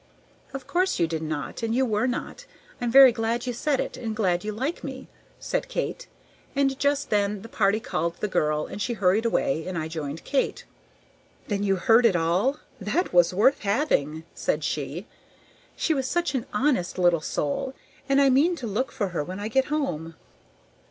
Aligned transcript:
"Of 0.51 0.65
course 0.65 0.97
you 0.97 1.05
did 1.05 1.21
not, 1.21 1.61
and 1.61 1.75
you 1.75 1.85
were 1.85 2.07
not. 2.07 2.47
I 2.81 2.85
am 2.85 2.91
very 2.91 3.11
glad 3.11 3.45
you 3.45 3.53
said 3.53 3.79
it, 3.79 3.97
and 3.97 4.15
glad 4.15 4.43
you 4.43 4.51
like 4.51 4.83
me," 4.83 5.07
said 5.39 5.67
Kate; 5.67 6.07
and 6.55 6.79
just 6.79 7.11
then 7.11 7.43
the 7.43 7.47
party 7.47 7.79
called 7.79 8.15
the 8.15 8.27
girl, 8.27 8.65
and 8.65 8.81
she 8.81 8.93
hurried 8.93 9.25
away, 9.27 9.63
and 9.67 9.77
I 9.77 9.87
joined 9.87 10.23
Kate. 10.23 10.65
"Then 11.49 11.61
you 11.61 11.75
heard 11.75 12.07
it 12.07 12.15
all. 12.15 12.57
That 12.79 13.13
was 13.13 13.31
worth 13.31 13.59
having!" 13.59 14.23
said 14.33 14.63
she. 14.63 15.05
"She 15.75 15.93
was 15.93 16.07
such 16.07 16.33
an 16.33 16.47
honest 16.51 16.97
little 16.97 17.21
soul, 17.21 17.75
and 18.09 18.19
I 18.19 18.31
mean 18.31 18.55
to 18.55 18.65
look 18.65 18.91
for 18.91 19.09
her 19.09 19.23
when 19.23 19.39
I 19.39 19.49
get 19.49 19.65
home." 19.65 20.15